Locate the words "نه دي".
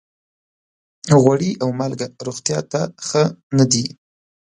3.57-3.85